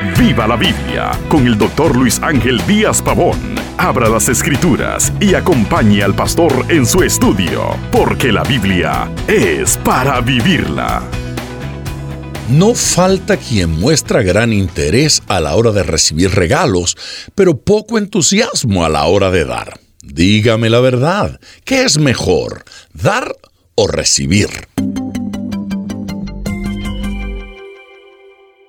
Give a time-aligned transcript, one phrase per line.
[0.00, 3.36] Viva la Biblia con el doctor Luis Ángel Díaz Pavón.
[3.78, 10.20] Abra las escrituras y acompañe al pastor en su estudio, porque la Biblia es para
[10.20, 11.02] vivirla.
[12.48, 16.96] No falta quien muestra gran interés a la hora de recibir regalos,
[17.34, 19.80] pero poco entusiasmo a la hora de dar.
[20.00, 23.34] Dígame la verdad, ¿qué es mejor, dar
[23.74, 24.48] o recibir?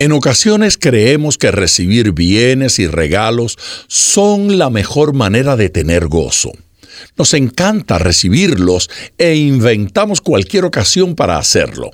[0.02, 6.54] En ocasiones creemos que recibir bienes y regalos son la mejor manera de tener gozo.
[7.18, 11.92] Nos encanta recibirlos e inventamos cualquier ocasión para hacerlo.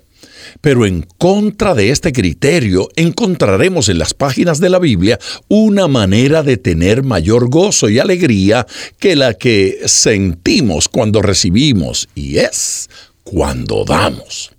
[0.62, 5.18] Pero en contra de este criterio encontraremos en las páginas de la Biblia
[5.48, 8.68] una manera de tener mayor gozo y alegría
[9.00, 12.88] que la que sentimos cuando recibimos, y es
[13.24, 14.55] cuando damos.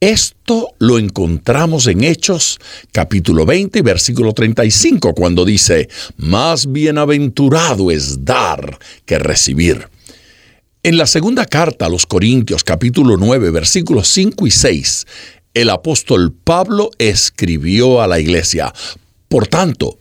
[0.00, 2.58] Esto lo encontramos en Hechos
[2.92, 9.88] capítulo 20 versículo 35 cuando dice, más bienaventurado es dar que recibir.
[10.82, 15.06] En la segunda carta a los Corintios capítulo 9 versículos 5 y 6,
[15.54, 18.74] el apóstol Pablo escribió a la iglesia,
[19.28, 19.98] por tanto,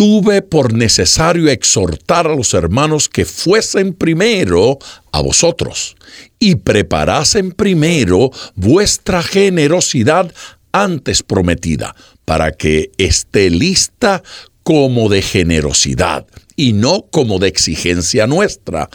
[0.00, 4.78] tuve por necesario exhortar a los hermanos que fuesen primero
[5.12, 5.94] a vosotros
[6.38, 10.32] y preparasen primero vuestra generosidad
[10.72, 14.22] antes prometida, para que esté lista
[14.62, 16.26] como de generosidad
[16.56, 18.88] y no como de exigencia nuestra.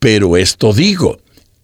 [0.00, 1.18] Pero esto digo,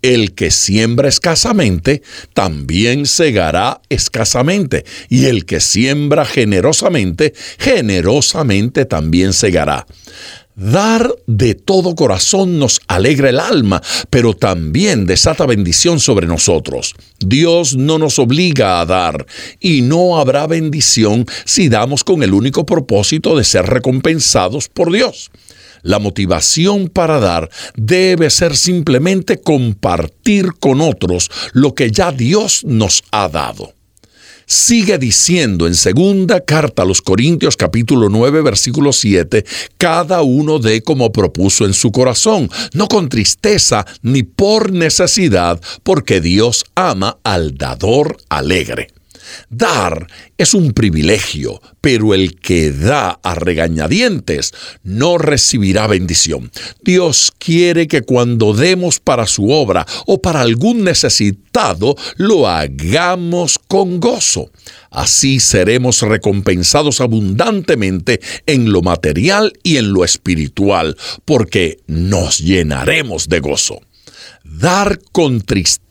[0.05, 2.03] el que siembra escasamente,
[2.35, 9.87] también segará escasamente, y el que siembra generosamente, generosamente también segará.
[10.57, 16.95] Dar de todo corazón nos alegra el alma, pero también desata bendición sobre nosotros.
[17.19, 19.27] Dios no nos obliga a dar,
[19.59, 25.31] y no habrá bendición si damos con el único propósito de ser recompensados por Dios.
[25.85, 33.05] La motivación para dar debe ser simplemente compartir con otros lo que ya Dios nos
[33.13, 33.75] ha dado.
[34.47, 39.45] Sigue diciendo en segunda carta a los Corintios capítulo 9 versículo 7,
[39.77, 46.23] cada uno dé como propuso en su corazón, no con tristeza ni por necesidad, porque
[46.23, 48.94] Dios ama al dador alegre.
[49.51, 50.07] Dar
[50.39, 54.53] es un privilegio, pero el que da a regañadientes
[54.83, 56.51] no recibirá bendición.
[56.83, 64.01] Dios quiere que cuando demos para su obra o para algún necesitado, lo hagamos con
[64.01, 64.51] gozo.
[64.91, 73.41] Así seremos recompensados abundantemente en lo material y en lo espiritual, porque nos llenaremos de
[73.41, 73.81] gozo.
[74.45, 75.84] Dar con tristeza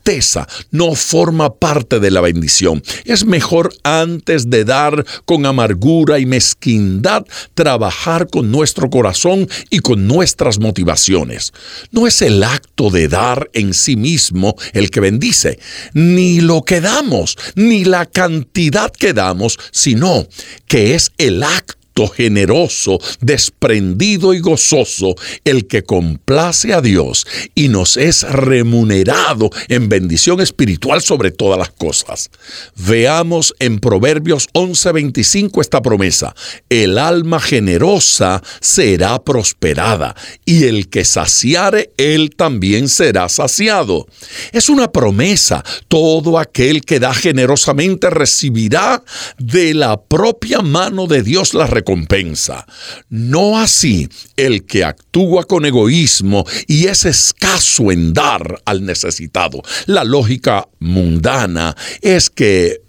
[0.70, 2.82] no forma parte de la bendición.
[3.04, 10.06] Es mejor antes de dar con amargura y mezquindad, trabajar con nuestro corazón y con
[10.06, 11.52] nuestras motivaciones.
[11.90, 15.58] No es el acto de dar en sí mismo el que bendice,
[15.94, 20.26] ni lo que damos, ni la cantidad que damos, sino
[20.66, 21.83] que es el acto
[22.14, 30.40] generoso, desprendido y gozoso, el que complace a Dios y nos es remunerado en bendición
[30.40, 32.30] espiritual sobre todas las cosas.
[32.76, 36.34] Veamos en Proverbios 11:25 esta promesa.
[36.68, 44.06] El alma generosa será prosperada y el que saciare, él también será saciado.
[44.52, 45.64] Es una promesa.
[45.88, 49.02] Todo aquel que da generosamente recibirá
[49.38, 52.66] de la propia mano de Dios la recompensa.
[53.10, 59.62] No así el que actúa con egoísmo y es escaso en dar al necesitado.
[59.86, 62.80] La lógica mundana es que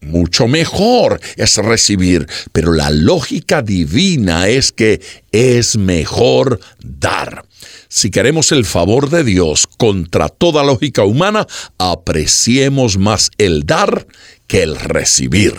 [0.00, 5.00] mucho mejor es recibir, pero la lógica divina es que
[5.32, 7.44] es mejor dar.
[7.88, 11.46] Si queremos el favor de Dios contra toda lógica humana,
[11.78, 14.06] apreciemos más el dar
[14.46, 15.54] que el recibir.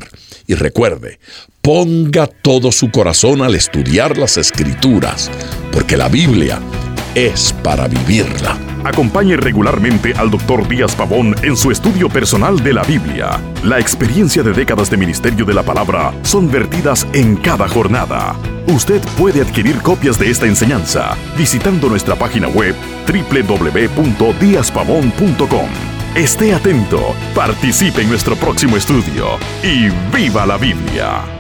[0.46, 1.20] Y recuerde,
[1.68, 5.30] ponga todo su corazón al estudiar las escrituras,
[5.74, 6.62] porque la Biblia
[7.14, 8.58] es para vivirla.
[8.86, 10.66] Acompañe regularmente al Dr.
[10.66, 13.42] Díaz Pavón en su estudio personal de la Biblia.
[13.66, 18.34] La experiencia de décadas de ministerio de la palabra son vertidas en cada jornada.
[18.68, 22.76] Usted puede adquirir copias de esta enseñanza visitando nuestra página web
[23.06, 25.68] www.diazpavón.com.
[26.16, 29.32] Esté atento, participe en nuestro próximo estudio
[29.62, 31.38] y viva la Biblia.